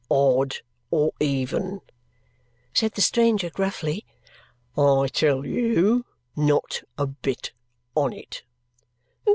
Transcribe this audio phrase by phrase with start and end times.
[0.09, 0.55] "Odd
[0.89, 1.81] or even,"
[2.73, 4.03] said the stranger gruffly,
[4.75, 7.51] "I tell you, not a bit
[7.93, 8.41] on it!"